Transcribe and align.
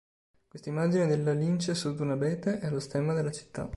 Questa 0.47 0.67
immagine 0.69 1.05
della 1.05 1.31
lince 1.31 1.75
sotto 1.75 2.01
un 2.01 2.09
abete 2.09 2.57
è 2.57 2.71
lo 2.71 2.79
stemma 2.79 3.13
della 3.13 3.31
città. 3.31 3.69